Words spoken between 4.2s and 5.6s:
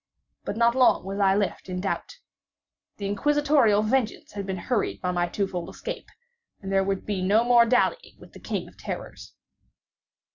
had been hurried by my two